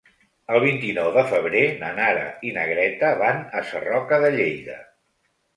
El 0.53 0.61
vint-i-nou 0.67 1.09
de 1.17 1.23
febrer 1.33 1.61
na 1.83 1.91
Nara 1.99 2.25
i 2.49 2.53
na 2.57 2.65
Greta 2.71 3.13
van 3.23 3.45
a 3.61 3.63
Sarroca 3.73 4.21
de 4.25 4.37
Lleida. 4.41 4.83